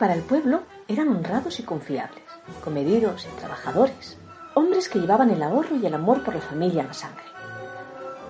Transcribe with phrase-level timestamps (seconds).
[0.00, 2.24] Para el pueblo eran honrados y confiables,
[2.64, 4.16] comedidos y trabajadores,
[4.54, 7.26] hombres que llevaban el ahorro y el amor por la familia en la sangre.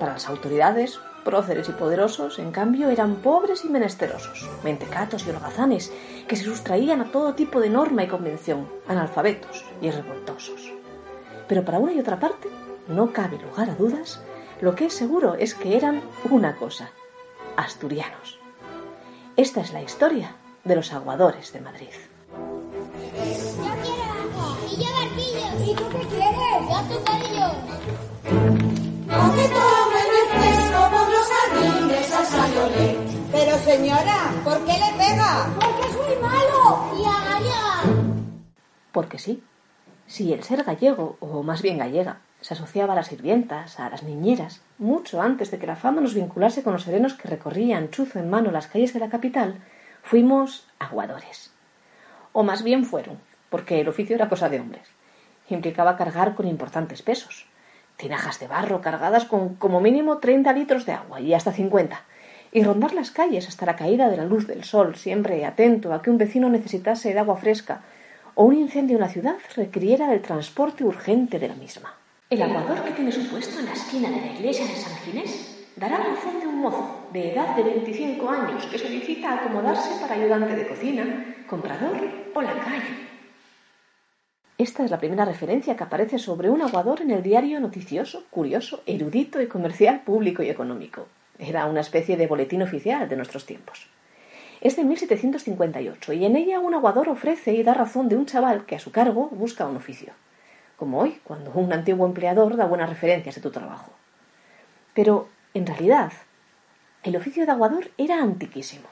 [0.01, 5.93] Para las autoridades, próceres y poderosos, en cambio, eran pobres y menesterosos, mentecatos y holgazanes,
[6.27, 10.73] que se sustraían a todo tipo de norma y convención, analfabetos y revoltosos.
[11.47, 12.49] Pero para una y otra parte,
[12.89, 14.21] no cabe lugar a dudas,
[14.61, 16.91] lo que es seguro es que eran una cosa,
[17.57, 18.41] asturianos.
[19.37, 20.35] Esta es la historia
[20.71, 21.89] de los aguadores de Madrid.
[22.33, 24.57] Yo quiero agua.
[24.71, 25.55] Y yo barquillos.
[25.67, 26.61] ¿Y tú qué quieres?
[26.69, 27.57] Yo azúcarillos.
[29.09, 32.99] No que tome refresco por los jardines a Sayolé.
[33.33, 35.49] Pero señora, ¿por qué le pega?
[35.59, 36.63] Porque es muy malo.
[36.97, 37.73] Y a gallega.
[38.93, 39.43] Porque sí,
[40.07, 44.05] si el ser gallego, o más bien gallega, se asociaba a las sirvientas, a las
[44.05, 48.21] niñeras, mucho antes de que la fama nos vinculase con los serenos que recorrían chuzo
[48.21, 49.61] en mano las calles de la capital,
[50.03, 51.53] fuimos aguadores.
[52.33, 54.87] O más bien fueron, porque el oficio era cosa de hombres.
[55.49, 57.47] Implicaba cargar con importantes pesos.
[57.97, 62.03] Tinajas de barro cargadas con como mínimo 30 litros de agua y hasta 50.
[62.53, 66.03] Y rondar las calles hasta la caída de la luz del sol, siempre atento a
[66.03, 67.83] que un vecino necesitase de agua fresca
[68.35, 71.95] o un incendio en la ciudad requiriera del transporte urgente de la misma.
[72.31, 75.60] El aguador que tiene su puesto en la esquina de la iglesia de San Ginés
[75.81, 80.55] dará razón de un mozo de edad de 25 años que solicita acomodarse para ayudante
[80.55, 81.97] de cocina, comprador
[82.35, 82.95] o lacayo.
[84.59, 88.83] Esta es la primera referencia que aparece sobre un aguador en el diario noticioso, curioso,
[88.85, 91.07] erudito y comercial público y económico.
[91.39, 93.89] Era una especie de boletín oficial de nuestros tiempos.
[94.61, 98.67] Es de 1758 y en ella un aguador ofrece y da razón de un chaval
[98.67, 100.13] que a su cargo busca un oficio.
[100.77, 103.93] Como hoy, cuando un antiguo empleador da buenas referencias de tu trabajo.
[104.93, 106.13] Pero, en realidad,
[107.03, 108.87] el oficio de aguador era antiquísimo.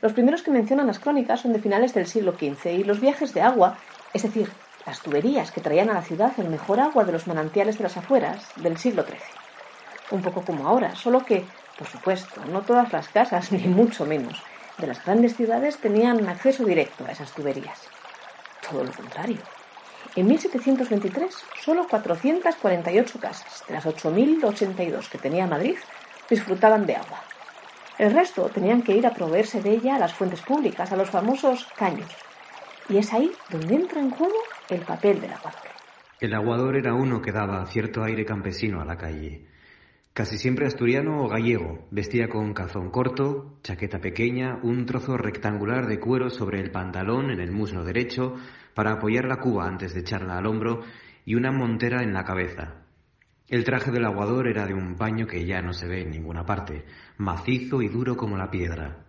[0.00, 3.32] Los primeros que mencionan las crónicas son de finales del siglo XV y los viajes
[3.32, 3.78] de agua,
[4.12, 4.50] es decir,
[4.84, 7.96] las tuberías que traían a la ciudad el mejor agua de los manantiales de las
[7.96, 9.18] afueras del siglo XIII.
[10.10, 11.44] Un poco como ahora, solo que,
[11.78, 14.42] por supuesto, no todas las casas, ni mucho menos,
[14.78, 17.88] de las grandes ciudades tenían acceso directo a esas tuberías.
[18.68, 19.38] Todo lo contrario.
[20.14, 25.76] En 1723, solo 448 casas, de las 8.082 que tenía Madrid,
[26.28, 27.20] disfrutaban de agua.
[27.98, 31.08] El resto tenían que ir a proveerse de ella a las fuentes públicas, a los
[31.08, 32.10] famosos caños.
[32.88, 34.36] Y es ahí donde entra en juego
[34.68, 35.60] el papel del aguador.
[36.20, 39.46] El aguador era uno que daba cierto aire campesino a la calle.
[40.14, 45.98] Casi siempre asturiano o gallego, vestía con calzón corto, chaqueta pequeña, un trozo rectangular de
[45.98, 48.34] cuero sobre el pantalón en el muslo derecho
[48.74, 50.82] para apoyar la cuba antes de echarla al hombro
[51.24, 52.82] y una montera en la cabeza.
[53.48, 56.44] El traje del aguador era de un paño que ya no se ve en ninguna
[56.44, 56.84] parte,
[57.16, 59.06] macizo y duro como la piedra.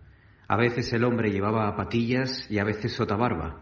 [0.48, 3.60] A veces el hombre llevaba patillas y a veces sotabarba.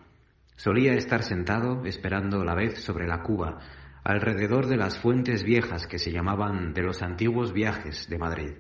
[0.54, 3.58] Solía estar sentado esperando la vez sobre la cuba,
[4.04, 8.52] alrededor de las fuentes viejas que se llamaban de los antiguos viajes de Madrid,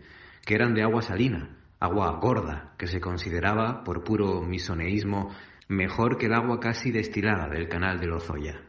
[0.44, 5.30] que eran de agua salina, agua gorda, que se consideraba, por puro misoneísmo,
[5.68, 8.60] mejor que el agua casi destilada del canal de Lozoya.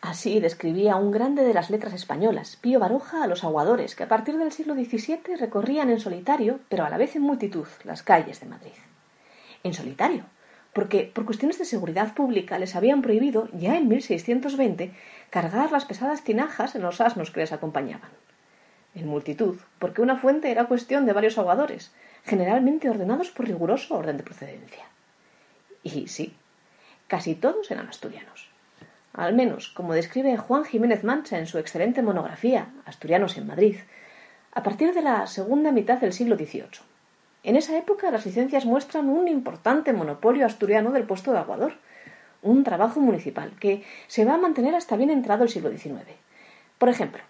[0.00, 4.08] Así describía un grande de las letras españolas, Pío Baroja, a los aguadores que a
[4.08, 8.40] partir del siglo XVII recorrían en solitario, pero a la vez en multitud, las calles
[8.40, 8.72] de Madrid.
[9.62, 10.24] En solitario,
[10.76, 14.92] porque por cuestiones de seguridad pública les habían prohibido, ya en 1620,
[15.30, 18.10] cargar las pesadas tinajas en los asnos que les acompañaban.
[18.94, 21.92] En multitud, porque una fuente era cuestión de varios aguadores,
[22.26, 24.84] generalmente ordenados por riguroso orden de procedencia.
[25.82, 26.36] Y sí,
[27.08, 28.50] casi todos eran asturianos.
[29.14, 33.76] Al menos, como describe Juan Jiménez Mancha en su excelente monografía Asturianos en Madrid,
[34.52, 36.95] a partir de la segunda mitad del siglo XVIII.
[37.46, 41.74] En esa época las licencias muestran un importante monopolio asturiano del puesto de aguador,
[42.42, 46.02] un trabajo municipal que se va a mantener hasta bien entrado el siglo XIX.
[46.76, 47.22] Por ejemplo,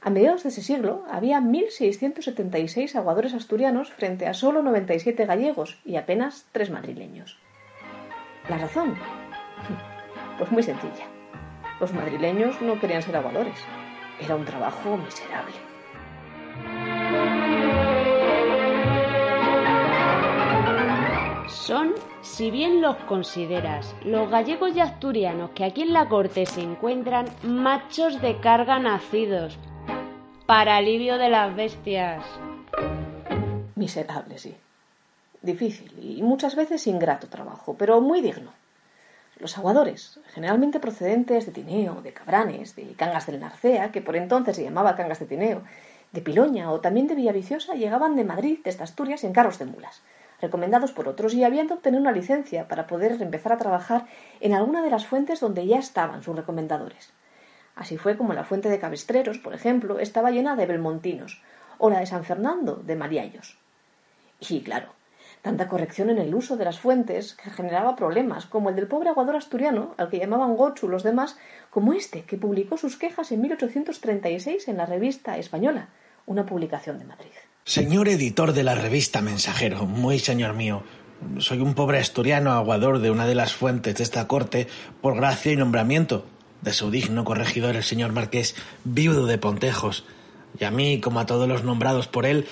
[0.00, 5.96] a mediados de ese siglo había 1.676 aguadores asturianos frente a solo 97 gallegos y
[5.96, 7.36] apenas tres madrileños.
[8.48, 8.94] ¿La razón?
[10.38, 11.06] Pues muy sencilla.
[11.80, 13.58] Los madrileños no querían ser aguadores.
[14.20, 15.73] Era un trabajo miserable.
[21.66, 26.60] Son, si bien los consideras, los gallegos y asturianos que aquí en la corte se
[26.60, 29.56] encuentran machos de carga nacidos,
[30.44, 32.22] para alivio de las bestias.
[33.76, 34.54] Miserable, sí.
[35.40, 38.50] Difícil y muchas veces ingrato trabajo, pero muy digno.
[39.38, 44.56] Los aguadores, generalmente procedentes de Tineo, de Cabranes, de Cangas del Narcea, que por entonces
[44.56, 45.62] se llamaba Cangas de Tineo,
[46.12, 50.02] de Piloña o también de Villaviciosa, llegaban de Madrid, desde Asturias, en carros de mulas,
[50.44, 54.06] recomendados por otros y habían de obtener una licencia para poder empezar a trabajar
[54.40, 57.12] en alguna de las fuentes donde ya estaban sus recomendadores.
[57.74, 61.42] Así fue como la fuente de Cabestreros, por ejemplo, estaba llena de belmontinos,
[61.78, 63.58] o la de San Fernando de Mariallos.
[64.38, 64.88] Y claro,
[65.42, 69.10] tanta corrección en el uso de las fuentes que generaba problemas, como el del pobre
[69.10, 71.36] aguador asturiano, al que llamaban Gochu los demás,
[71.70, 75.88] como este, que publicó sus quejas en 1836 en la revista Española,
[76.26, 77.32] una publicación de Madrid.
[77.66, 80.82] Señor editor de la revista Mensajero, muy señor mío,
[81.38, 84.68] soy un pobre asturiano aguador de una de las fuentes de esta corte
[85.00, 86.26] por gracia y nombramiento
[86.60, 90.04] de su digno corregidor el señor marqués viudo de Pontejos,
[90.60, 92.46] y a mí, como a todos los nombrados por él,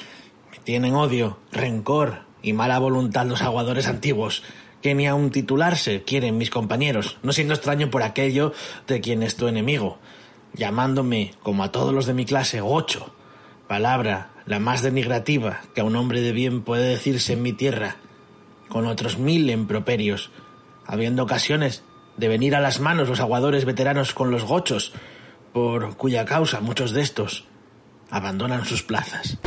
[0.51, 4.43] me tienen odio, rencor y mala voluntad los aguadores antiguos,
[4.81, 8.55] que ni aun titularse quieren mis compañeros, no siendo extraño por aquello
[8.87, 9.99] de quien es tu enemigo,
[10.55, 13.15] llamándome, como a todos los de mi clase, gocho,
[13.69, 17.97] palabra la más denigrativa que a un hombre de bien puede decirse en mi tierra,
[18.69, 20.31] con otros mil improperios,
[20.87, 21.85] habiendo ocasiones
[22.17, 24.93] de venir a las manos los aguadores veteranos con los gochos,
[25.53, 27.47] por cuya causa muchos de estos
[28.11, 29.39] abandonan sus plazas.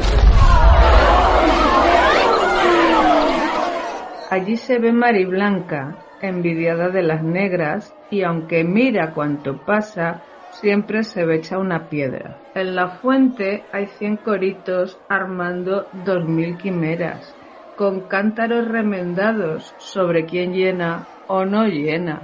[4.29, 10.23] Allí se ve Mari Blanca, envidiada de las negras, y aunque mira cuanto pasa,
[10.61, 12.39] siempre se ve echa una piedra.
[12.53, 17.33] En la fuente hay cien coritos armando dos mil quimeras,
[17.75, 22.21] con cántaros remendados sobre quién llena o no llena.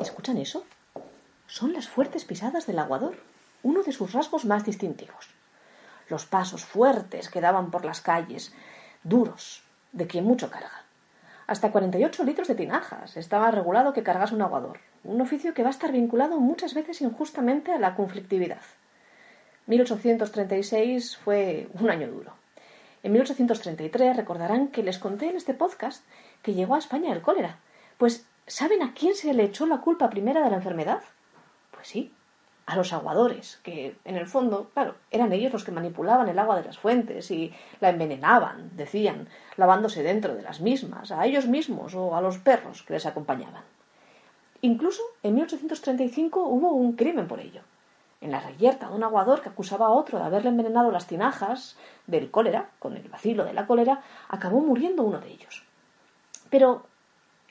[0.00, 0.64] ¿Escuchan eso?
[1.46, 3.14] Son las fuertes pisadas del aguador,
[3.62, 5.30] uno de sus rasgos más distintivos.
[6.08, 8.54] Los pasos fuertes que daban por las calles,
[9.02, 9.62] duros,
[9.92, 10.84] de quien mucho carga.
[11.46, 15.68] Hasta 48 litros de tinajas estaba regulado que cargase un aguador, un oficio que va
[15.68, 18.60] a estar vinculado muchas veces injustamente a la conflictividad.
[19.66, 22.32] 1836 fue un año duro.
[23.02, 26.04] En 1833 recordarán que les conté en este podcast
[26.42, 27.58] que llegó a España el cólera.
[27.96, 31.02] Pues, ¿saben a quién se le echó la culpa primera de la enfermedad?
[31.70, 32.12] Pues sí,
[32.68, 36.56] a los aguadores, que en el fondo, claro, eran ellos los que manipulaban el agua
[36.56, 37.50] de las fuentes y
[37.80, 39.26] la envenenaban, decían,
[39.56, 43.62] lavándose dentro de las mismas, a ellos mismos o a los perros que les acompañaban.
[44.60, 47.62] Incluso en 1835 hubo un crimen por ello.
[48.20, 51.78] En la reyerta de un aguador que acusaba a otro de haberle envenenado las tinajas
[52.06, 55.64] del cólera, con el vacilo de la cólera, acabó muriendo uno de ellos.
[56.50, 56.84] Pero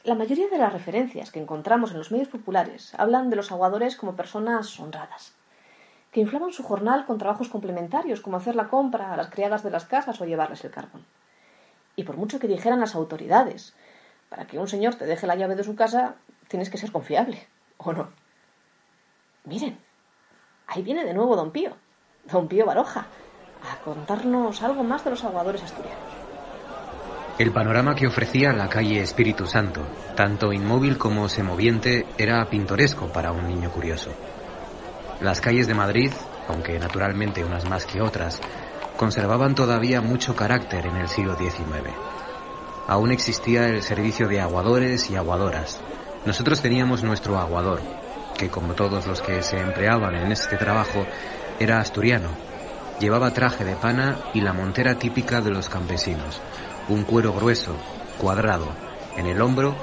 [0.08, 3.98] la mayoría de las referencias que encontramos en los medios populares hablan de los aguadores
[3.98, 5.34] como personas honradas,
[6.12, 9.70] que inflaban su jornal con trabajos complementarios como hacer la compra a las criadas de
[9.70, 11.06] las casas o llevarles el carbón.
[11.98, 13.76] Y por mucho que dijeran las autoridades,
[14.30, 16.16] para que un señor te deje la llave de su casa,
[16.48, 17.46] tienes que ser confiable,
[17.76, 18.08] ¿o no?
[19.44, 19.78] Miren,
[20.68, 21.76] ahí viene de nuevo don Pío,
[22.32, 23.08] don Pío Baroja,
[23.70, 26.17] a contarnos algo más de los aguadores asturianos.
[27.38, 29.86] El panorama que ofrecía la calle Espíritu Santo,
[30.16, 34.10] tanto inmóvil como semoviente, era pintoresco para un niño curioso.
[35.22, 36.12] Las calles de Madrid,
[36.48, 38.42] aunque naturalmente unas más que otras,
[38.98, 41.94] conservaban todavía mucho carácter en el siglo XIX.
[42.88, 45.80] Aún existía el servicio de aguadores y aguadoras.
[46.26, 47.82] Nosotros teníamos nuestro aguador,
[48.36, 51.06] que como todos los que se empleaban en este trabajo,
[51.60, 52.30] era asturiano.
[53.00, 56.42] Llevaba traje de pana y la montera típica de los campesinos,
[56.90, 57.76] un cuero grueso,
[58.20, 58.68] cuadrado,
[59.18, 59.76] en el hombro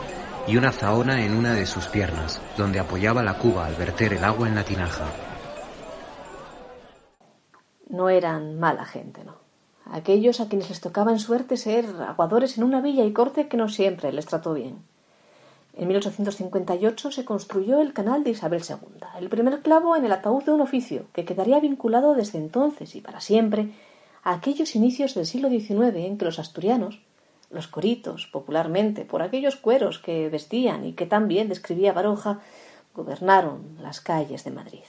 [0.47, 4.25] y una zahona en una de sus piernas, donde apoyaba la cuba al verter el
[4.25, 5.05] agua en la tinaja.
[7.89, 9.35] No eran mala gente, ¿no?
[9.91, 13.57] Aquellos a quienes les tocaba en suerte ser aguadores en una villa y corte que
[13.57, 14.79] no siempre les trató bien.
[15.77, 20.45] En 1858 se construyó el canal de Isabel II, el primer clavo en el ataúd
[20.45, 23.73] de un oficio que quedaría vinculado desde entonces y para siempre
[24.25, 27.01] a aquellos inicios del siglo XIX en que los asturianos,
[27.51, 32.41] los coritos, popularmente, por aquellos cueros que vestían y que tan bien describía Baroja,
[32.95, 34.85] gobernaron las calles de Madrid.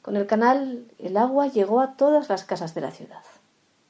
[0.00, 3.22] Con el canal el agua llegó a todas las casas de la ciudad,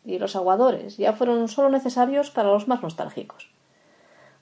[0.04, 3.48] y los aguadores ya fueron solo necesarios para los más nostálgicos.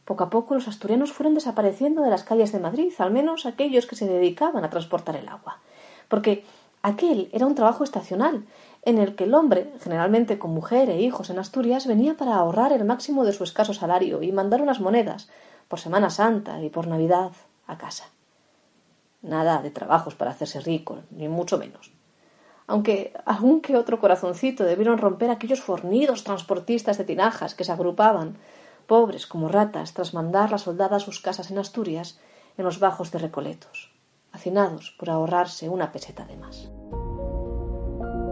[0.04, 3.86] Poco a poco los asturianos fueron desapareciendo de las calles de Madrid, al menos aquellos
[3.86, 5.60] que se dedicaban a transportar el agua,
[6.08, 6.44] porque
[6.82, 8.44] aquel era un trabajo estacional,
[8.82, 12.72] en el que el hombre, generalmente con mujer e hijos en Asturias, venía para ahorrar
[12.72, 15.28] el máximo de su escaso salario y mandar unas monedas,
[15.68, 17.32] por Semana Santa y por Navidad,
[17.66, 18.04] a casa.
[19.22, 21.92] Nada de trabajos para hacerse rico, ni mucho menos.
[22.66, 28.36] Aunque algún que otro corazoncito debieron romper aquellos fornidos transportistas de tinajas que se agrupaban,
[28.86, 32.18] pobres como ratas, tras mandar la soldada a sus casas en Asturias,
[32.58, 33.91] en los bajos de Recoletos,
[34.32, 36.70] a fascinados por ahorrarse una peseta de más.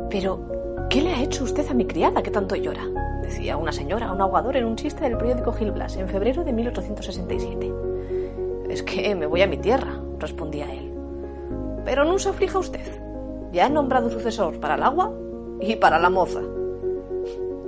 [0.09, 2.85] Pero, ¿qué le ha hecho usted a mi criada que tanto llora?
[3.23, 6.42] decía una señora a un aguador en un chiste del periódico Gil Blas en febrero
[6.42, 7.73] de 1867.
[8.69, 10.92] Es que me voy a mi tierra, respondía él.
[11.85, 13.00] Pero no se aflija usted.
[13.52, 15.12] Ya he nombrado sucesor para el agua
[15.61, 16.40] y para la moza.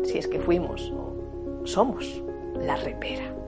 [0.02, 2.22] Si es que fuimos o somos
[2.60, 3.41] la repera.